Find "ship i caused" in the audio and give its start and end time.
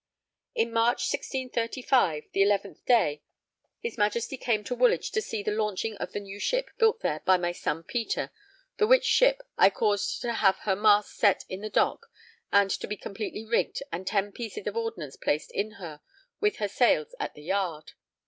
9.05-10.19